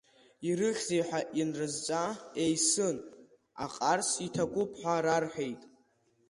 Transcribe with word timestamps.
Ирыхьзеи 0.47 1.03
ҳәа 1.07 1.19
ианрызҵаа, 1.37 2.11
еисын, 2.43 2.97
аҟарс 3.63 4.09
иҭакуп 4.25 4.71
ҳәа 4.79 4.95
рарҳәеит. 5.05 5.61